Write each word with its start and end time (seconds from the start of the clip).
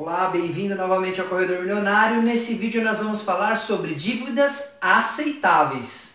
Olá, 0.00 0.28
bem-vindo 0.28 0.76
novamente 0.76 1.20
ao 1.20 1.26
Corredor 1.26 1.58
Milionário. 1.58 2.22
Nesse 2.22 2.54
vídeo 2.54 2.84
nós 2.84 2.98
vamos 2.98 3.22
falar 3.22 3.56
sobre 3.56 3.96
dívidas 3.96 4.78
aceitáveis. 4.80 6.10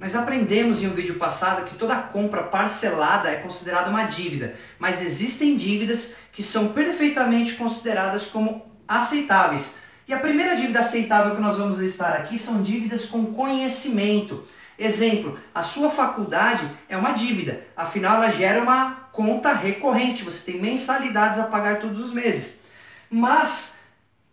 Nós 0.00 0.16
aprendemos 0.16 0.82
em 0.82 0.86
um 0.86 0.94
vídeo 0.94 1.16
passado 1.16 1.68
que 1.68 1.76
toda 1.76 1.96
compra 1.96 2.44
parcelada 2.44 3.28
é 3.28 3.36
considerada 3.36 3.90
uma 3.90 4.04
dívida, 4.04 4.54
mas 4.78 5.02
existem 5.02 5.54
dívidas 5.54 6.14
que 6.32 6.42
são 6.42 6.68
perfeitamente 6.68 7.56
consideradas 7.56 8.22
como 8.22 8.64
aceitáveis. 8.88 9.74
E 10.08 10.14
a 10.14 10.18
primeira 10.18 10.56
dívida 10.56 10.80
aceitável 10.80 11.36
que 11.36 11.42
nós 11.42 11.58
vamos 11.58 11.78
listar 11.78 12.14
aqui 12.14 12.38
são 12.38 12.62
dívidas 12.62 13.04
com 13.04 13.34
conhecimento. 13.34 14.48
Exemplo, 14.78 15.38
a 15.52 15.62
sua 15.62 15.90
faculdade 15.90 16.64
é 16.88 16.96
uma 16.96 17.10
dívida, 17.10 17.66
afinal 17.76 18.22
ela 18.22 18.30
gera 18.30 18.62
uma 18.62 19.08
conta 19.12 19.52
recorrente, 19.52 20.22
você 20.22 20.52
tem 20.52 20.60
mensalidades 20.60 21.40
a 21.40 21.44
pagar 21.44 21.80
todos 21.80 21.98
os 21.98 22.12
meses. 22.12 22.60
Mas 23.10 23.74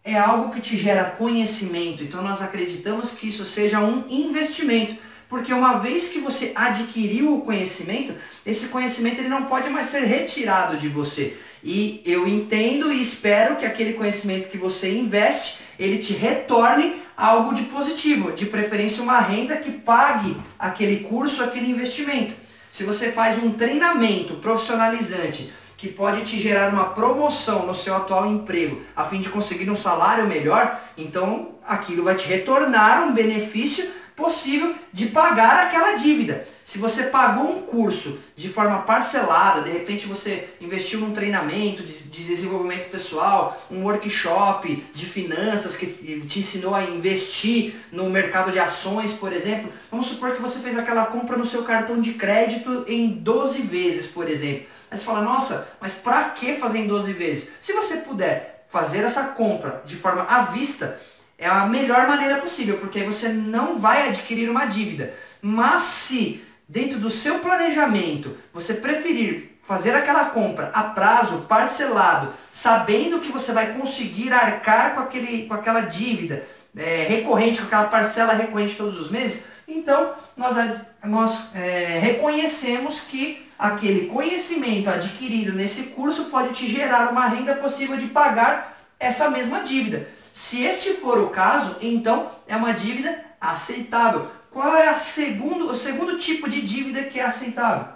é 0.03 0.15
algo 0.15 0.53
que 0.53 0.61
te 0.61 0.77
gera 0.77 1.05
conhecimento, 1.05 2.03
então 2.03 2.21
nós 2.21 2.43
acreditamos 2.43 3.13
que 3.13 3.29
isso 3.29 3.43
seja 3.43 3.79
um 3.79 4.05
investimento. 4.07 4.95
Porque 5.27 5.51
uma 5.51 5.79
vez 5.79 6.09
que 6.09 6.19
você 6.19 6.51
adquiriu 6.53 7.35
o 7.35 7.41
conhecimento, 7.41 8.13
esse 8.45 8.67
conhecimento 8.67 9.19
ele 9.19 9.27
não 9.27 9.45
pode 9.45 9.67
mais 9.71 9.87
ser 9.87 10.03
retirado 10.03 10.77
de 10.77 10.87
você. 10.87 11.35
E 11.63 12.03
eu 12.05 12.27
entendo 12.27 12.93
e 12.93 13.01
espero 13.01 13.55
que 13.55 13.65
aquele 13.65 13.93
conhecimento 13.93 14.49
que 14.49 14.57
você 14.57 14.95
investe, 14.95 15.64
ele 15.79 15.99
te 15.99 16.13
retorne 16.13 17.03
algo 17.15 17.53
de 17.53 17.63
positivo, 17.63 18.31
de 18.33 18.45
preferência 18.45 19.01
uma 19.01 19.19
renda 19.19 19.57
que 19.57 19.71
pague 19.71 20.37
aquele 20.59 21.01
curso, 21.05 21.43
aquele 21.43 21.71
investimento. 21.71 22.33
Se 22.69 22.83
você 22.83 23.11
faz 23.11 23.41
um 23.41 23.51
treinamento 23.51 24.35
profissionalizante 24.35 25.53
que 25.77 25.87
pode 25.87 26.21
te 26.23 26.39
gerar 26.39 26.73
uma 26.73 26.85
promoção 26.85 27.65
no 27.65 27.75
seu 27.75 27.95
atual 27.95 28.25
emprego, 28.25 28.81
a 28.95 29.05
fim 29.05 29.21
de 29.21 29.29
conseguir 29.29 29.69
um 29.69 29.75
salário 29.75 30.27
melhor, 30.27 30.81
então 30.97 31.55
aquilo 31.65 32.03
vai 32.03 32.15
te 32.15 32.27
retornar 32.27 33.07
um 33.07 33.13
benefício 33.13 33.89
possível 34.15 34.75
de 34.91 35.07
pagar 35.07 35.65
aquela 35.65 35.93
dívida. 35.93 36.47
Se 36.65 36.79
você 36.79 37.03
pagou 37.03 37.47
um 37.47 37.61
curso 37.61 38.19
de 38.35 38.49
forma 38.49 38.79
parcelada, 38.81 39.61
de 39.61 39.69
repente 39.69 40.07
você 40.07 40.49
investiu 40.59 40.99
num 40.99 41.13
treinamento 41.13 41.83
de, 41.83 42.05
de 42.05 42.23
desenvolvimento 42.23 42.89
pessoal, 42.89 43.63
um 43.69 43.83
workshop 43.83 44.83
de 44.91 45.05
finanças 45.05 45.75
que 45.75 45.85
te 46.27 46.39
ensinou 46.39 46.73
a 46.73 46.83
investir 46.83 47.75
no 47.91 48.09
mercado 48.09 48.51
de 48.51 48.57
ações, 48.57 49.13
por 49.13 49.31
exemplo, 49.31 49.71
vamos 49.91 50.07
supor 50.07 50.35
que 50.35 50.41
você 50.41 50.57
fez 50.57 50.75
aquela 50.75 51.05
compra 51.05 51.37
no 51.37 51.45
seu 51.45 51.61
cartão 51.61 52.01
de 52.01 52.13
crédito 52.13 52.83
em 52.87 53.09
12 53.09 53.61
vezes, 53.61 54.07
por 54.07 54.27
exemplo. 54.27 54.65
Aí 54.89 54.97
você 54.97 55.05
fala, 55.05 55.21
nossa, 55.21 55.69
mas 55.79 55.93
para 55.93 56.29
que 56.29 56.55
fazer 56.55 56.79
em 56.79 56.87
12 56.87 57.13
vezes? 57.13 57.53
Se 57.59 57.73
você 57.73 57.97
puder 57.97 58.65
fazer 58.71 59.03
essa 59.03 59.23
compra 59.25 59.83
de 59.85 59.97
forma 59.97 60.23
à 60.23 60.41
vista, 60.41 60.99
é 61.37 61.47
a 61.47 61.67
melhor 61.67 62.07
maneira 62.07 62.37
possível, 62.37 62.79
porque 62.79 62.99
aí 62.99 63.05
você 63.05 63.29
não 63.29 63.77
vai 63.77 64.09
adquirir 64.09 64.49
uma 64.49 64.65
dívida. 64.65 65.13
Mas 65.41 65.83
se 65.83 66.43
dentro 66.67 66.99
do 66.99 67.09
seu 67.09 67.39
planejamento 67.39 68.37
você 68.53 68.75
preferir 68.75 69.55
fazer 69.67 69.95
aquela 69.95 70.25
compra 70.25 70.69
a 70.73 70.83
prazo, 70.83 71.45
parcelado, 71.49 72.33
sabendo 72.51 73.19
que 73.19 73.31
você 73.31 73.51
vai 73.51 73.73
conseguir 73.73 74.31
arcar 74.31 74.93
com, 74.93 75.01
aquele, 75.01 75.47
com 75.47 75.53
aquela 75.53 75.81
dívida 75.81 76.47
é, 76.75 77.05
recorrente, 77.07 77.59
com 77.59 77.67
aquela 77.67 77.85
parcela 77.85 78.33
recorrente 78.33 78.75
todos 78.75 78.99
os 78.99 79.09
meses, 79.09 79.43
então 79.67 80.13
nós, 80.37 80.55
nós 81.03 81.55
é, 81.55 81.99
reconhecemos 81.99 83.01
que 83.01 83.49
aquele 83.57 84.07
conhecimento 84.07 84.89
adquirido 84.89 85.53
nesse 85.53 85.83
curso 85.83 86.25
pode 86.25 86.53
te 86.53 86.67
gerar 86.67 87.11
uma 87.11 87.27
renda 87.27 87.55
possível 87.55 87.97
de 87.97 88.07
pagar 88.07 88.77
essa 88.99 89.29
mesma 89.29 89.61
dívida. 89.61 90.07
Se 90.31 90.63
este 90.63 90.93
for 90.93 91.17
o 91.19 91.29
caso, 91.29 91.77
então 91.81 92.29
é 92.47 92.55
uma 92.55 92.73
dívida 92.73 93.23
aceitável. 93.39 94.29
Qual 94.55 94.73
é 94.73 94.87
a 94.87 94.95
segundo, 94.95 95.69
o 95.69 95.75
segundo 95.75 96.17
tipo 96.17 96.49
de 96.49 96.61
dívida 96.61 97.03
que 97.03 97.19
é 97.19 97.25
aceitável? 97.25 97.93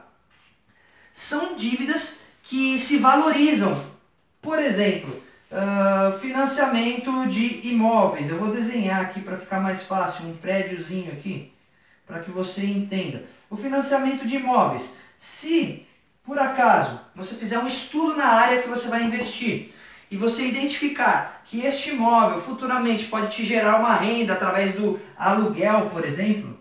São 1.14 1.56
dívidas 1.56 2.20
que 2.44 2.78
se 2.78 2.98
valorizam. 2.98 3.82
Por 4.42 4.60
exemplo, 4.60 5.24
uh, 5.50 6.20
financiamento 6.20 7.30
de 7.30 7.66
imóveis. 7.66 8.30
Eu 8.30 8.38
vou 8.38 8.52
desenhar 8.52 9.00
aqui 9.00 9.22
para 9.22 9.38
ficar 9.38 9.62
mais 9.62 9.84
fácil, 9.84 10.26
um 10.26 10.36
prédiozinho 10.36 11.14
aqui, 11.14 11.54
para 12.06 12.20
que 12.20 12.30
você 12.30 12.66
entenda. 12.66 13.24
O 13.50 13.56
financiamento 13.56 14.28
de 14.28 14.36
imóveis. 14.36 14.94
Se, 15.18 15.88
por 16.26 16.38
acaso, 16.38 17.00
você 17.16 17.36
fizer 17.36 17.58
um 17.60 17.68
estudo 17.68 18.18
na 18.18 18.26
área 18.26 18.62
que 18.62 18.68
você 18.68 18.90
vai 18.90 19.04
investir, 19.06 19.74
e 20.12 20.18
você 20.18 20.46
identificar 20.46 21.44
que 21.46 21.66
este 21.66 21.92
imóvel 21.92 22.42
futuramente 22.42 23.06
pode 23.06 23.36
te 23.36 23.46
gerar 23.46 23.80
uma 23.80 23.94
renda 23.94 24.34
através 24.34 24.74
do 24.74 25.00
aluguel, 25.18 25.90
por 25.92 26.06
exemplo, 26.06 26.58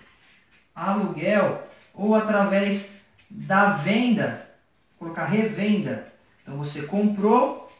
aluguel, 0.74 1.66
ou 1.94 2.14
através 2.14 2.92
da 3.28 3.70
venda, 3.70 4.48
colocar 4.98 5.24
revenda. 5.24 6.12
Então 6.42 6.56
você 6.56 6.82
comprou 6.82 7.70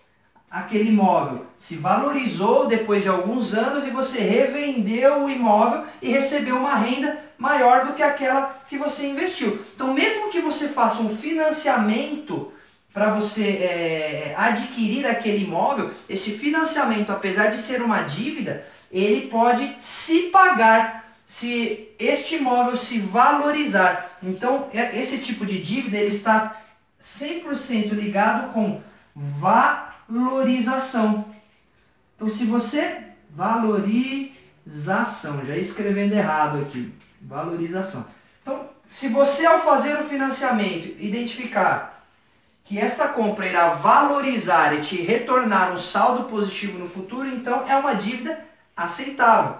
aquele 0.50 0.90
imóvel, 0.90 1.46
se 1.58 1.76
valorizou 1.76 2.66
depois 2.66 3.02
de 3.02 3.08
alguns 3.08 3.52
anos 3.52 3.86
e 3.86 3.90
você 3.90 4.20
revendeu 4.20 5.24
o 5.24 5.30
imóvel 5.30 5.84
e 6.00 6.08
recebeu 6.08 6.56
uma 6.56 6.74
renda 6.74 7.22
maior 7.36 7.86
do 7.86 7.92
que 7.92 8.02
aquela 8.02 8.58
que 8.68 8.78
você 8.78 9.06
investiu. 9.06 9.62
Então 9.74 9.92
mesmo 9.92 10.30
que 10.30 10.40
você 10.40 10.68
faça 10.68 11.02
um 11.02 11.14
financiamento 11.16 12.52
para 12.98 13.14
você 13.14 13.46
é, 13.46 14.34
adquirir 14.36 15.06
aquele 15.06 15.44
imóvel, 15.44 15.92
esse 16.08 16.32
financiamento, 16.32 17.12
apesar 17.12 17.52
de 17.52 17.60
ser 17.60 17.80
uma 17.80 18.02
dívida, 18.02 18.66
ele 18.90 19.28
pode 19.28 19.76
se 19.78 20.30
pagar 20.30 21.14
se 21.24 21.90
este 21.96 22.34
imóvel 22.36 22.74
se 22.74 22.98
valorizar. 22.98 24.18
Então, 24.20 24.68
é, 24.74 24.98
esse 24.98 25.18
tipo 25.18 25.46
de 25.46 25.62
dívida 25.62 25.96
ele 25.96 26.08
está 26.08 26.60
100% 27.00 27.92
ligado 27.92 28.52
com 28.52 28.80
valorização. 29.14 31.24
Então, 32.16 32.28
se 32.28 32.44
você 32.46 33.04
valorização, 33.30 35.46
já 35.46 35.56
escrevendo 35.56 36.14
errado 36.14 36.62
aqui, 36.62 36.92
valorização. 37.22 38.08
Então, 38.42 38.70
se 38.90 39.06
você 39.06 39.46
ao 39.46 39.60
fazer 39.60 40.00
o 40.00 40.08
financiamento 40.08 40.96
identificar 40.98 41.97
que 42.68 42.78
esta 42.78 43.08
compra 43.08 43.46
irá 43.46 43.70
valorizar 43.70 44.74
e 44.74 44.82
te 44.82 45.00
retornar 45.00 45.72
um 45.72 45.78
saldo 45.78 46.24
positivo 46.24 46.78
no 46.78 46.86
futuro, 46.86 47.26
então 47.26 47.66
é 47.66 47.74
uma 47.74 47.94
dívida 47.94 48.44
aceitável. 48.76 49.56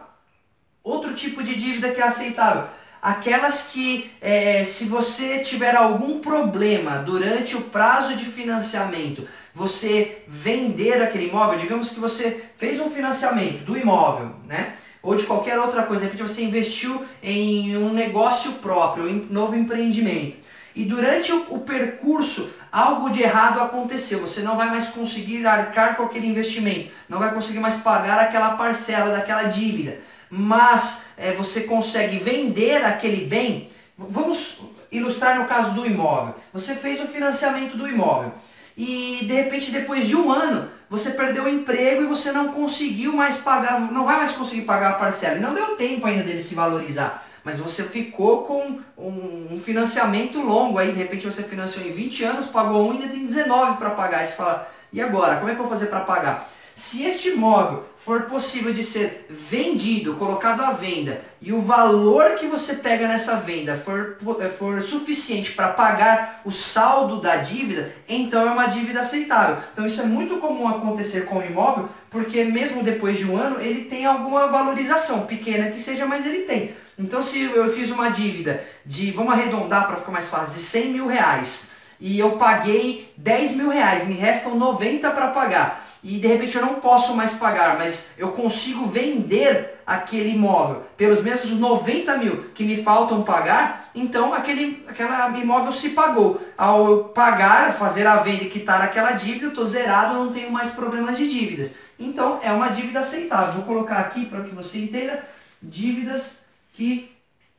Outro 0.85 1.15
tipo 1.15 1.43
de 1.43 1.55
dívida 1.55 1.91
que 1.91 2.03
é 2.03 2.05
aceitável, 2.05 2.65
aquelas 3.01 3.69
que 3.69 4.13
é, 4.21 4.63
se 4.63 4.85
você 4.85 5.39
tiver 5.39 5.75
algum 5.75 6.21
problema 6.21 6.99
durante 6.99 7.57
o 7.57 7.63
prazo 7.63 8.15
de 8.15 8.27
financiamento, 8.27 9.27
você 9.55 10.23
vender 10.29 11.03
aquele 11.03 11.29
imóvel, 11.29 11.59
digamos 11.59 11.89
que 11.89 11.99
você 11.99 12.45
fez 12.59 12.79
um 12.79 12.91
financiamento 12.91 13.65
do 13.65 13.79
imóvel, 13.79 14.35
né? 14.47 14.75
Ou 15.03 15.15
de 15.15 15.25
qualquer 15.25 15.59
outra 15.59 15.85
coisa, 15.85 16.05
de 16.05 16.11
repente 16.11 16.29
você 16.29 16.43
investiu 16.43 17.07
em 17.23 17.75
um 17.75 17.91
negócio 17.91 18.53
próprio, 18.55 19.09
em 19.09 19.27
novo 19.31 19.57
empreendimento. 19.57 20.37
E 20.79 20.85
durante 20.85 21.33
o, 21.33 21.59
percurso 21.59 22.53
algo 22.71 23.11
de 23.11 23.21
errado 23.21 23.61
aconteceu, 23.61 24.21
você 24.21 24.43
não 24.43 24.57
vai 24.57 24.69
mais 24.69 24.87
conseguir 24.87 25.45
arcar 25.45 25.97
com 25.97 26.05
aquele 26.05 26.29
investimento, 26.29 26.93
não 27.09 27.19
vai 27.19 27.35
conseguir 27.35 27.59
mais 27.59 27.75
pagar 27.79 28.17
aquela 28.21 28.51
parcela 28.51 29.11
daquela 29.11 29.43
dívida, 29.43 29.99
mas 30.31 31.07
é, 31.17 31.33
você 31.33 31.63
consegue 31.63 32.19
vender 32.19 32.85
aquele 32.85 33.27
bem. 33.27 33.73
Vamos 33.99 34.61
ilustrar 34.93 35.41
no 35.41 35.49
caso 35.49 35.73
do 35.73 35.85
imóvel. 35.85 36.37
Você 36.53 36.77
fez 36.77 37.01
o 37.01 37.09
financiamento 37.09 37.77
do 37.77 37.89
imóvel 37.89 38.33
e 38.77 39.25
de 39.27 39.35
repente 39.35 39.73
depois 39.73 40.07
de 40.07 40.15
um 40.15 40.31
ano 40.31 40.69
você 40.89 41.11
perdeu 41.11 41.43
o 41.43 41.49
emprego 41.49 42.05
e 42.05 42.07
você 42.07 42.31
não 42.31 42.53
conseguiu 42.53 43.13
mais 43.13 43.39
pagar, 43.39 43.81
não 43.81 44.05
vai 44.05 44.19
mais 44.19 44.31
conseguir 44.31 44.63
pagar 44.63 44.91
a 44.91 44.95
parcela. 44.95 45.39
E 45.39 45.41
não 45.41 45.55
deu 45.55 45.75
tempo 45.75 46.07
ainda 46.07 46.23
dele 46.23 46.41
se 46.41 46.55
valorizar 46.55 47.28
mas 47.45 47.59
você 47.59 47.83
ficou 47.85 48.45
com 48.45 48.81
um, 48.97 49.61
financiamento 49.65 50.41
longo 50.41 50.79
aí, 50.79 50.93
de 50.93 50.99
repente 50.99 51.27
você 51.27 51.43
financiou 51.43 51.87
em 51.87 51.93
20 51.93 52.25
anos, 52.25 52.47
pagou 52.47 52.89
um 52.89 52.95
e 52.95 52.97
ainda 52.97 53.09
tem 53.09 53.27
19 53.27 53.79
para 53.79 53.91
pagar. 53.91 54.25
E 54.25 54.27
você 54.27 54.35
fala, 54.35 54.71
e 54.93 55.01
agora? 55.01 55.37
Como 55.37 55.51
é 55.51 55.55
que 55.55 55.61
eu 55.61 55.65
vou 55.65 55.73
fazer 55.73 55.87
para 55.87 56.01
pagar? 56.01 56.51
Se 56.79 57.03
este 57.03 57.31
imóvel 57.31 57.89
for 58.05 58.23
possível 58.27 58.73
de 58.73 58.85
ser 58.85 59.27
vendido, 59.29 60.15
colocado 60.15 60.61
à 60.61 60.71
venda, 60.71 61.23
e 61.43 61.53
o 61.53 61.61
valor 61.61 62.37
que 62.37 62.47
você 62.47 62.77
pega 62.77 63.09
nessa 63.09 63.35
venda 63.35 63.83
for, 63.85 64.17
for 64.57 64.81
suficiente 64.85 65.51
para 65.51 65.71
pagar 65.71 66.41
o 66.45 66.53
saldo 66.53 67.21
da 67.21 67.35
dívida, 67.35 67.93
então 68.09 68.47
é 68.47 68.53
uma 68.53 68.67
dívida 68.67 69.01
aceitável. 69.01 69.57
Então 69.73 69.89
isso 69.89 70.01
é 70.01 70.05
muito 70.05 70.37
comum 70.37 70.69
acontecer 70.69 71.27
com 71.27 71.39
o 71.39 71.45
imóvel, 71.45 71.89
porque 72.09 72.45
mesmo 72.45 72.85
depois 72.85 73.19
de 73.19 73.25
um 73.25 73.37
ano 73.37 73.61
ele 73.61 73.87
tem 73.87 74.07
alguma 74.07 74.47
valorização, 74.47 75.27
pequena 75.27 75.73
que 75.73 75.81
seja, 75.81 76.07
mas 76.07 76.25
ele 76.25 76.43
tem. 76.43 76.77
Então 76.97 77.21
se 77.21 77.43
eu 77.43 77.73
fiz 77.75 77.91
uma 77.91 78.09
dívida 78.09 78.65
de, 78.87 79.11
vamos 79.11 79.33
arredondar 79.33 79.89
para 79.89 79.97
ficar 79.97 80.13
mais 80.13 80.29
fácil, 80.29 80.55
de 80.55 80.61
100 80.61 80.93
mil 80.93 81.09
reais 81.09 81.63
e 82.01 82.17
eu 82.17 82.37
paguei 82.37 83.13
10 83.17 83.57
mil 83.57 83.69
reais, 83.69 84.07
me 84.07 84.15
restam 84.15 84.55
90 84.55 85.11
para 85.11 85.27
pagar 85.33 85.88
e 86.03 86.19
de 86.19 86.29
repente 86.29 86.57
eu 86.57 86.63
não 86.65 86.77
posso 86.77 87.15
mais 87.15 87.33
pagar, 87.33 87.77
mas 87.77 88.13
eu 88.17 88.31
consigo 88.33 88.87
vender 88.87 89.81
aquele 89.85 90.31
imóvel 90.31 90.85
pelos 90.97 91.23
mesmos 91.23 91.59
90 91.59 92.17
mil 92.19 92.51
que 92.55 92.65
me 92.65 92.83
faltam 92.83 93.25
pagar, 93.25 93.91
então 93.95 94.33
aquele 94.33 94.85
aquela 94.87 95.29
imóvel 95.37 95.73
se 95.73 95.91
pagou. 95.91 96.41
Ao 96.57 97.05
pagar, 97.07 97.75
fazer 97.75 98.07
a 98.07 98.17
venda 98.17 98.45
e 98.45 98.51
quitar 98.51 98.81
aquela 98.81 99.13
dívida, 99.13 99.47
eu 99.47 99.49
estou 99.51 99.65
zerado, 99.65 100.15
não 100.15 100.33
tenho 100.33 100.53
mais 100.53 100.71
problemas 100.71 101.17
de 101.17 101.29
dívidas. 101.29 101.73
Então 101.99 102.39
é 102.43 102.53
uma 102.53 102.69
dívida 102.69 103.01
aceitável. 103.01 103.55
Vou 103.55 103.65
colocar 103.65 103.99
aqui 103.99 104.27
para 104.27 104.45
que 104.45 104.55
você 104.55 104.79
entenda 104.79 105.29
dívidas 105.61 106.43
que 106.75 107.13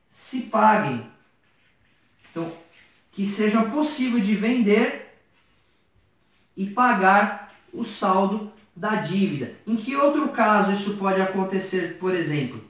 se 0.09 0.44
paguem. 0.44 1.06
Então, 2.31 2.51
que 3.12 3.27
seja 3.27 3.62
possível 3.63 4.19
de 4.19 4.33
vender 4.36 5.18
e 6.56 6.68
pagar 6.68 7.49
o 7.74 7.83
saldo 7.83 8.51
da 8.75 8.95
dívida. 8.95 9.51
Em 9.68 9.75
que 9.75 9.95
outro 9.95 10.30
caso 10.30 10.71
isso 10.71 10.95
pode 10.95 11.21
acontecer, 11.21 11.98
por 12.00 12.16
exemplo? 12.16 12.63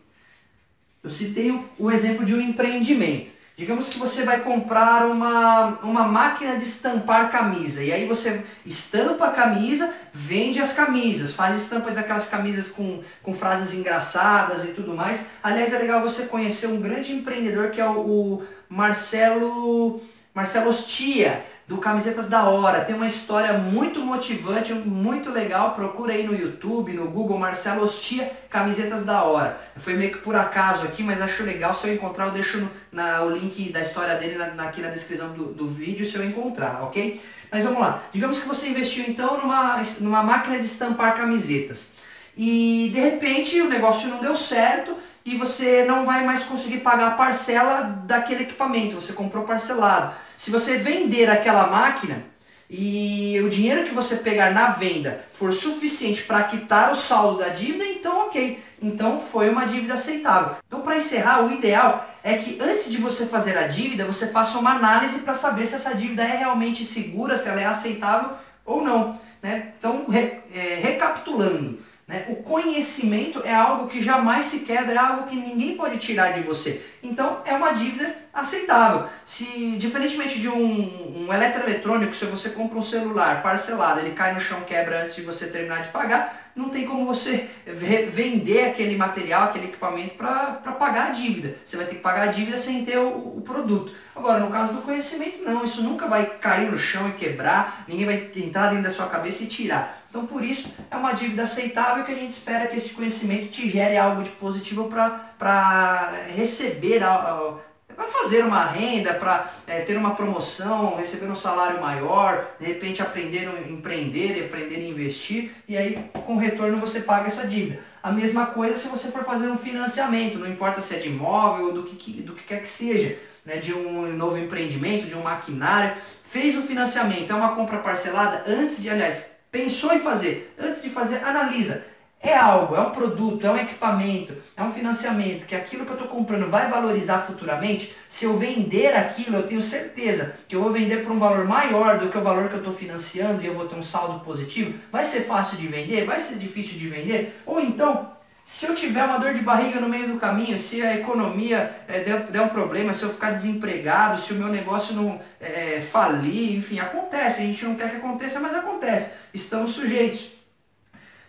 Eu 1.03 1.09
citei 1.09 1.51
o, 1.77 1.91
exemplo 1.91 2.25
de 2.25 2.33
um 2.33 2.41
empreendimento. 2.41 3.31
Digamos 3.55 3.89
que 3.89 3.99
você 3.99 4.23
vai 4.23 4.41
comprar 4.41 5.05
uma, 5.05 5.79
uma 5.83 6.03
máquina 6.03 6.57
de 6.57 6.63
estampar 6.63 7.31
camisa. 7.31 7.83
E 7.83 7.91
aí 7.91 8.07
você 8.07 8.43
estampa 8.65 9.27
a 9.27 9.31
camisa, 9.31 9.93
vende 10.13 10.61
as 10.61 10.73
camisas, 10.73 11.33
faz 11.33 11.61
estampa 11.61 11.91
daquelas 11.91 12.27
camisas 12.27 12.69
com, 12.69 13.03
com 13.21 13.33
frases 13.33 13.73
engraçadas 13.73 14.63
e 14.63 14.69
tudo 14.69 14.95
mais. 14.95 15.21
Aliás, 15.43 15.73
é 15.73 15.77
legal 15.77 16.01
você 16.01 16.25
conhecer 16.25 16.67
um 16.67 16.81
grande 16.81 17.11
empreendedor 17.11 17.71
que 17.71 17.81
é 17.81 17.85
o, 17.85 17.99
o 17.99 18.43
Marcelo, 18.69 20.01
Marcelo 20.33 20.69
Ostia 20.69 21.45
do 21.69 21.77
Camisetas 21.77 22.27
da 22.27 22.45
Hora. 22.45 22.83
Tem 22.83 22.95
uma 22.95 23.05
história 23.05 23.53
muito 23.53 24.01
motivante, 24.01 24.73
muito 24.73 25.29
legal. 25.29 25.75
Procura 25.75 26.13
aí 26.13 26.25
no 26.25 26.33
YouTube, 26.33 26.93
no 26.93 27.05
Google, 27.05 27.37
Marcelo 27.37 27.83
Ostia, 27.83 28.31
Camisetas 28.49 29.05
da 29.05 29.21
Hora. 29.23 29.61
Foi 29.77 29.93
meio 29.93 30.11
que 30.13 30.17
por 30.17 30.35
acaso 30.35 30.85
aqui, 30.85 31.03
mas 31.03 31.21
acho 31.21 31.43
legal. 31.43 31.75
Se 31.75 31.87
eu 31.87 31.93
encontrar, 31.93 32.25
eu 32.25 32.31
deixo 32.31 32.67
na, 32.91 33.21
o 33.21 33.29
link 33.29 33.71
da 33.71 33.81
história 33.81 34.15
dele 34.15 34.35
na, 34.35 34.63
aqui 34.63 34.81
na 34.81 34.89
descrição 34.89 35.31
do, 35.31 35.53
do 35.53 35.69
vídeo, 35.69 36.09
se 36.09 36.15
eu 36.15 36.25
encontrar, 36.25 36.81
ok? 36.81 37.21
Mas 37.51 37.63
vamos 37.63 37.79
lá. 37.79 38.01
Digamos 38.11 38.39
que 38.39 38.47
você 38.47 38.69
investiu 38.69 39.05
então 39.07 39.39
numa, 39.39 39.79
numa 39.99 40.23
máquina 40.23 40.57
de 40.57 40.65
estampar 40.65 41.17
camisetas. 41.17 41.93
E 42.35 42.89
de 42.91 42.99
repente 42.99 43.61
o 43.61 43.69
negócio 43.69 44.09
não 44.09 44.19
deu 44.19 44.35
certo 44.35 44.97
e 45.29 45.37
você 45.37 45.85
não 45.85 46.07
vai 46.07 46.25
mais 46.25 46.43
conseguir 46.43 46.79
pagar 46.79 47.09
a 47.09 47.15
parcela 47.15 47.81
daquele 47.81 48.43
equipamento. 48.43 48.95
Você 48.95 49.13
comprou 49.13 49.43
parcelado. 49.43 50.15
Se 50.35 50.49
você 50.49 50.77
vender 50.77 51.29
aquela 51.29 51.67
máquina 51.67 52.23
e 52.67 53.39
o 53.43 53.49
dinheiro 53.49 53.87
que 53.87 53.93
você 53.93 54.15
pegar 54.15 54.51
na 54.51 54.71
venda 54.71 55.23
for 55.33 55.53
suficiente 55.53 56.23
para 56.23 56.45
quitar 56.45 56.91
o 56.91 56.95
saldo 56.95 57.39
da 57.39 57.49
dívida, 57.49 57.85
então 57.85 58.25
ok. 58.25 58.59
Então 58.81 59.21
foi 59.21 59.49
uma 59.49 59.65
dívida 59.65 59.93
aceitável. 59.93 60.55
Então 60.67 60.81
para 60.81 60.97
encerrar, 60.97 61.45
o 61.45 61.51
ideal 61.51 62.09
é 62.23 62.35
que 62.35 62.59
antes 62.59 62.89
de 62.89 62.97
você 62.97 63.27
fazer 63.27 63.55
a 63.55 63.67
dívida, 63.67 64.05
você 64.05 64.29
faça 64.29 64.57
uma 64.57 64.71
análise 64.71 65.19
para 65.19 65.35
saber 65.35 65.67
se 65.67 65.75
essa 65.75 65.93
dívida 65.93 66.23
é 66.23 66.37
realmente 66.37 66.83
segura, 66.83 67.37
se 67.37 67.47
ela 67.47 67.61
é 67.61 67.65
aceitável 67.65 68.31
ou 68.65 68.83
não. 68.83 69.19
Né? 69.43 69.73
Então, 69.77 70.05
re, 70.09 70.39
é, 70.51 70.79
recapitulando, 70.81 71.79
né? 72.09 72.25
O 72.27 72.37
conhecimento 72.37 73.39
é 73.45 73.53
algo 73.53 73.87
que 73.87 74.01
jamais 74.01 74.45
se 74.45 74.61
quebra, 74.61 74.95
é 74.95 74.97
algo 74.97 75.27
que 75.27 75.35
ninguém 75.35 75.77
pode 75.77 75.99
tirar 75.99 76.33
de 76.33 76.41
você. 76.41 76.81
Então 77.03 77.43
é 77.45 77.53
uma 77.53 77.71
dívida 77.71 78.15
aceitável. 78.33 79.07
Se, 79.23 79.77
diferentemente 79.77 80.39
de 80.39 80.49
um, 80.49 81.27
um 81.27 81.31
eletroeletrônico, 81.31 82.15
se 82.15 82.25
você 82.25 82.49
compra 82.49 82.79
um 82.79 82.81
celular 82.81 83.43
parcelado, 83.43 83.99
ele 83.99 84.15
cai 84.15 84.33
no 84.33 84.41
chão, 84.41 84.61
quebra 84.61 85.03
antes 85.03 85.17
de 85.17 85.21
você 85.21 85.45
terminar 85.45 85.83
de 85.83 85.89
pagar, 85.89 86.49
não 86.55 86.69
tem 86.69 86.87
como 86.87 87.05
você 87.05 87.47
vender 87.67 88.65
aquele 88.65 88.97
material, 88.97 89.43
aquele 89.43 89.67
equipamento 89.67 90.15
para 90.15 90.73
pagar 90.79 91.09
a 91.09 91.11
dívida. 91.11 91.57
Você 91.63 91.77
vai 91.77 91.85
ter 91.85 91.95
que 91.95 92.01
pagar 92.01 92.29
a 92.29 92.31
dívida 92.31 92.57
sem 92.57 92.83
ter 92.83 92.97
o, 92.97 93.37
o, 93.37 93.41
produto. 93.45 93.93
Agora, 94.15 94.39
no 94.39 94.49
caso 94.49 94.73
do 94.73 94.81
conhecimento, 94.81 95.43
não. 95.43 95.63
Isso 95.63 95.83
nunca 95.83 96.07
vai 96.07 96.25
cair 96.25 96.71
no 96.71 96.79
chão 96.79 97.07
e 97.07 97.11
quebrar, 97.11 97.85
ninguém 97.87 98.07
vai 98.07 98.31
entrar 98.35 98.69
dentro 98.69 98.85
da 98.85 98.91
sua 98.91 99.05
cabeça 99.05 99.43
e 99.43 99.47
tirar. 99.47 99.98
Então, 100.09 100.25
por 100.25 100.43
isso, 100.43 100.73
é 100.89 100.95
uma 100.95 101.13
dívida 101.13 101.43
aceitável 101.43 102.03
que 102.03 102.11
a 102.11 102.15
gente 102.15 102.31
espera 102.31 102.67
que 102.67 102.77
esse 102.77 102.89
conhecimento 102.89 103.49
te 103.49 103.69
gere 103.69 103.95
algo 103.95 104.23
de 104.23 104.31
positivo 104.31 104.89
para 105.37 106.11
receber, 106.35 106.99
para 106.99 108.07
fazer 108.07 108.43
uma 108.43 108.65
renda, 108.65 109.13
para 109.13 109.53
é, 109.67 109.81
ter 109.81 109.95
uma 109.95 110.15
promoção, 110.15 110.95
receber 110.95 111.29
um 111.29 111.35
salário 111.35 111.79
maior, 111.79 112.55
de 112.59 112.65
repente 112.65 113.03
aprender 113.03 113.47
a 113.47 113.69
empreender, 113.69 114.45
aprender 114.45 114.77
a 114.77 114.89
investir, 114.89 115.51
e 115.67 115.77
aí 115.77 116.09
com 116.25 116.37
retorno 116.37 116.77
você 116.77 117.01
paga 117.01 117.27
essa 117.27 117.45
dívida. 117.45 117.79
A 118.01 118.11
mesma 118.11 118.47
coisa 118.47 118.77
se 118.77 118.87
você 118.87 119.11
for 119.11 119.23
fazer 119.23 119.47
um 119.47 119.57
financiamento, 119.57 120.39
não 120.39 120.47
importa 120.47 120.81
se 120.81 120.95
é 120.95 120.99
de 120.99 121.09
imóvel 121.09 121.67
ou 121.67 121.73
do 121.73 121.83
que, 121.83 122.21
do 122.21 122.33
que 122.33 122.43
quer 122.45 122.61
que 122.61 122.67
seja, 122.67 123.19
né, 123.45 123.57
de 123.57 123.73
um 123.73 124.11
novo 124.15 124.37
empreendimento, 124.37 125.07
de 125.07 125.15
um 125.15 125.21
maquinário, 125.21 125.95
fez 126.29 126.57
o 126.57 126.63
financiamento, 126.63 127.31
é 127.31 127.35
uma 127.35 127.55
compra 127.55 127.79
parcelada, 127.79 128.43
antes 128.47 128.81
de, 128.81 128.89
aliás, 128.89 129.38
Pensou 129.51 129.93
em 129.93 129.99
fazer? 129.99 130.53
Antes 130.59 130.81
de 130.81 130.89
fazer, 130.89 131.23
analisa. 131.23 131.85
É 132.21 132.35
algo, 132.35 132.75
é 132.75 132.81
um 132.81 132.89
produto, 132.89 133.47
é 133.47 133.49
um 133.49 133.57
equipamento, 133.57 134.35
é 134.55 134.61
um 134.61 134.73
financiamento 134.73 135.45
que 135.45 135.55
aquilo 135.55 135.85
que 135.85 135.91
eu 135.91 135.95
estou 135.95 136.09
comprando 136.09 136.49
vai 136.49 136.69
valorizar 136.69 137.19
futuramente. 137.19 137.95
Se 138.09 138.25
eu 138.25 138.37
vender 138.37 138.93
aquilo, 138.93 139.37
eu 139.37 139.47
tenho 139.47 139.61
certeza 139.61 140.35
que 140.45 140.53
eu 140.53 140.61
vou 140.61 140.73
vender 140.73 140.97
por 140.97 141.13
um 141.13 141.19
valor 141.19 141.45
maior 141.45 141.97
do 141.97 142.09
que 142.09 142.17
o 142.17 142.21
valor 142.21 142.49
que 142.49 142.55
eu 142.55 142.59
estou 142.59 142.73
financiando 142.73 143.41
e 143.41 143.45
eu 143.45 143.53
vou 143.53 143.69
ter 143.69 143.75
um 143.75 143.83
saldo 143.83 144.19
positivo. 144.19 144.77
Vai 144.91 145.05
ser 145.05 145.21
fácil 145.21 145.57
de 145.57 145.67
vender? 145.67 146.03
Vai 146.03 146.19
ser 146.19 146.37
difícil 146.37 146.77
de 146.77 146.89
vender? 146.89 147.41
Ou 147.45 147.61
então, 147.61 148.11
se 148.45 148.65
eu 148.65 148.73
tiver 148.75 149.05
uma 149.05 149.19
dor 149.19 149.35
de 149.35 149.41
barriga 149.41 149.79
no 149.79 149.87
meio 149.87 150.07
do 150.07 150.19
caminho, 150.19 150.57
se 150.57 150.81
a 150.81 150.95
economia 150.95 151.71
é, 151.87 151.99
der, 151.99 152.23
der, 152.23 152.41
um 152.41 152.49
problema, 152.49 152.93
se 152.95 153.03
eu 153.03 153.13
ficar 153.13 153.29
desempregado, 153.29 154.19
se 154.19 154.33
o 154.33 154.35
meu 154.35 154.47
negócio 154.47 154.95
não 154.95 155.21
é, 155.39 155.79
falir, 155.81 156.57
enfim, 156.57 156.79
acontece. 156.79 157.41
A 157.41 157.45
gente 157.45 157.63
não 157.63 157.75
quer 157.75 157.91
que 157.91 157.97
aconteça, 157.97 158.39
mas 158.39 158.55
acontece. 158.55 159.11
Estamos 159.33 159.71
sujeitos. 159.71 160.29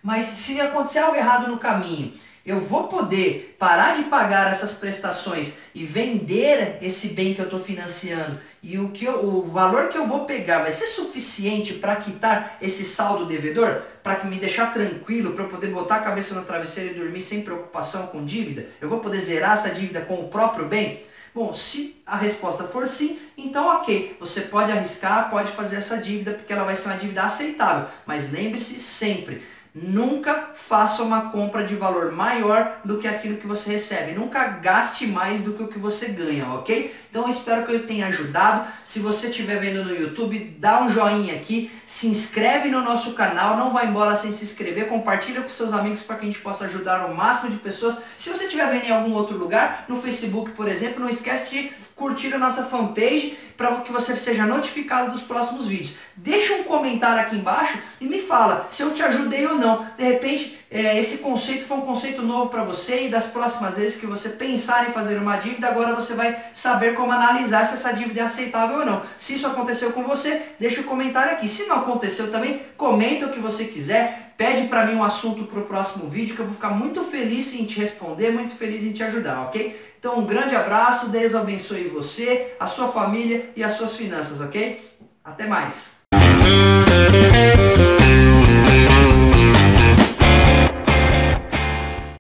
Mas 0.03 0.27
se 0.27 0.61
acontecer 0.61 1.01
algo 1.01 1.17
errado 1.17 1.49
no 1.49 1.59
caminho 1.59 2.19
eu 2.45 2.61
vou 2.61 2.89
poder 2.89 3.55
parar 3.59 3.97
de 3.97 4.05
pagar 4.05 4.51
essas 4.51 4.73
prestações 4.73 5.59
e 5.75 5.85
vender 5.85 6.79
esse 6.81 7.09
bem 7.09 7.35
que 7.35 7.41
eu 7.41 7.45
estou 7.45 7.61
financiando 7.61 8.41
e 8.63 8.79
o, 8.79 8.91
que 8.91 9.05
eu, 9.05 9.25
o 9.25 9.49
valor 9.49 9.89
que 9.89 9.99
eu 9.99 10.07
vou 10.07 10.25
pegar 10.25 10.61
vai 10.61 10.73
ser 10.73 10.87
suficiente 10.87 11.75
para 11.75 11.97
quitar 11.97 12.57
esse 12.61 12.85
saldo 12.85 13.27
devedor? 13.27 13.83
Para 14.03 14.25
me 14.25 14.37
deixar 14.37 14.73
tranquilo, 14.73 15.33
para 15.33 15.45
eu 15.45 15.49
poder 15.49 15.69
botar 15.69 15.97
a 15.97 16.03
cabeça 16.03 16.35
no 16.35 16.45
travesseiro 16.45 16.95
e 16.95 16.99
dormir 16.99 17.23
sem 17.23 17.43
preocupação 17.43 18.07
com 18.07 18.25
dívida? 18.25 18.67
Eu 18.81 18.89
vou 18.89 19.01
poder 19.01 19.21
zerar 19.21 19.59
essa 19.59 19.71
dívida 19.71 20.01
com 20.03 20.15
o 20.15 20.29
próprio 20.29 20.67
bem? 20.67 21.05
Bom, 21.35 21.55
se 21.55 22.03
a 22.05 22.17
resposta 22.17 22.65
for 22.65 22.89
sim, 22.89 23.21
então 23.37 23.69
ok, 23.77 24.17
você 24.19 24.43
pode 24.43 24.73
arriscar, 24.73 25.31
pode 25.31 25.53
fazer 25.53 25.77
essa 25.77 25.97
dívida, 25.99 26.33
porque 26.33 26.53
ela 26.53 26.65
vai 26.65 26.75
ser 26.75 26.89
uma 26.89 26.97
dívida 26.97 27.23
aceitável. 27.23 27.89
Mas 28.05 28.33
lembre-se 28.33 28.81
sempre, 28.81 29.43
Nunca 29.73 30.51
faça 30.57 31.03
uma 31.03 31.31
compra 31.31 31.65
de 31.65 31.77
valor 31.77 32.11
maior 32.11 32.81
do 32.85 32.99
que 32.99 33.07
aquilo 33.07 33.37
que 33.37 33.47
você 33.47 33.71
recebe. 33.71 34.13
Nunca 34.13 34.45
gaste 34.49 35.07
mais 35.07 35.43
do 35.43 35.53
que 35.53 35.63
o 35.63 35.69
que 35.69 35.79
você 35.79 36.09
ganha, 36.09 36.49
ok? 36.49 36.95
Então 37.09 37.29
espero 37.29 37.65
que 37.65 37.73
eu 37.73 37.87
tenha 37.87 38.09
ajudado. 38.09 38.69
Se 38.85 38.99
você 38.99 39.29
estiver 39.29 39.61
vendo 39.61 39.85
no 39.85 39.95
YouTube, 39.95 40.57
dá 40.59 40.83
um 40.83 40.93
joinha 40.93 41.35
aqui, 41.35 41.71
se 41.87 42.09
inscreve 42.09 42.69
no 42.69 42.83
nosso 42.83 43.15
canal, 43.15 43.57
não 43.57 43.73
vai 43.73 43.87
embora 43.87 44.17
sem 44.17 44.33
se 44.33 44.43
inscrever, 44.43 44.89
compartilha 44.89 45.41
com 45.41 45.49
seus 45.49 45.73
amigos 45.73 46.03
para 46.03 46.17
que 46.17 46.25
a 46.25 46.27
gente 46.27 46.41
possa 46.41 46.65
ajudar 46.65 47.07
o 47.07 47.15
máximo 47.15 47.51
de 47.51 47.59
pessoas. 47.59 47.99
Se 48.19 48.29
você 48.29 48.45
estiver 48.45 48.69
vendo 48.71 48.87
em 48.87 48.93
algum 48.93 49.13
outro 49.13 49.37
lugar, 49.37 49.85
no 49.89 50.03
Facebook, 50.03 50.51
por 50.53 50.69
exemplo, 50.69 51.01
não 51.01 51.09
esquece 51.09 51.51
de 51.51 51.73
curtir 52.01 52.33
a 52.33 52.39
nossa 52.39 52.65
fanpage 52.65 53.37
para 53.59 53.77
que 53.83 53.93
você 53.93 54.17
seja 54.17 54.47
notificado 54.47 55.13
dos 55.13 55.21
próximos 55.21 55.67
vídeos. 55.67 55.93
Deixa 56.17 56.55
um 56.55 56.65
comentário 56.65 57.21
aqui 57.21 57.37
embaixo 57.37 57.79
e 58.01 58.07
me 58.07 58.23
fala 58.23 58.67
se 58.71 58.83
eu 58.83 58.93
te 58.95 59.03
ajudei 59.03 59.47
ou 59.47 59.57
não. 59.57 59.87
De 59.99 60.03
repente, 60.03 60.59
é, 60.71 60.99
esse 60.99 61.19
conceito 61.19 61.67
foi 61.67 61.77
um 61.77 61.83
conceito 61.83 62.23
novo 62.23 62.49
para 62.49 62.65
você 62.65 63.07
e 63.07 63.09
das 63.11 63.27
próximas 63.27 63.77
vezes 63.77 64.01
que 64.01 64.07
você 64.07 64.31
pensar 64.31 64.89
em 64.89 64.93
fazer 64.93 65.19
uma 65.19 65.37
dívida, 65.37 65.69
agora 65.69 65.95
você 65.95 66.15
vai 66.15 66.43
saber 66.55 66.95
como 66.95 67.13
analisar 67.13 67.67
se 67.67 67.75
essa 67.75 67.93
dívida 67.93 68.21
é 68.21 68.25
aceitável 68.25 68.79
ou 68.79 68.87
não. 68.87 69.03
Se 69.19 69.35
isso 69.35 69.47
aconteceu 69.47 69.93
com 69.93 70.05
você, 70.05 70.41
deixa 70.59 70.81
um 70.81 70.85
comentário 70.85 71.33
aqui. 71.33 71.47
Se 71.47 71.67
não 71.67 71.81
aconteceu 71.81 72.31
também, 72.31 72.63
comenta 72.79 73.27
o 73.27 73.33
que 73.33 73.41
você 73.41 73.65
quiser. 73.65 74.33
Pede 74.39 74.69
para 74.69 74.87
mim 74.87 74.95
um 74.95 75.05
assunto 75.05 75.45
para 75.45 75.61
o 75.61 75.67
próximo 75.67 76.09
vídeo 76.09 76.35
que 76.35 76.41
eu 76.41 76.47
vou 76.47 76.55
ficar 76.55 76.71
muito 76.71 77.05
feliz 77.05 77.53
em 77.53 77.67
te 77.67 77.79
responder, 77.79 78.31
muito 78.31 78.55
feliz 78.55 78.83
em 78.83 78.93
te 78.93 79.03
ajudar, 79.03 79.43
ok? 79.43 79.90
Então 80.01 80.19
um 80.19 80.25
grande 80.25 80.57
abraço, 80.57 81.11
Deus 81.11 81.35
abençoe 81.35 81.89
você, 81.89 82.55
a 82.59 82.67
sua 82.67 82.89
família 82.89 83.51
e 83.55 83.63
as 83.63 83.73
suas 83.73 83.95
finanças, 83.95 84.41
ok? 84.41 84.97
Até 85.23 85.47
mais! 85.47 86.01